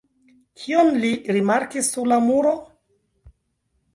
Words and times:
Kion 0.61 0.89
li 1.03 1.11
rimarkis 1.35 1.91
sur 1.97 2.09
la 2.13 2.19
muro? 2.31 2.57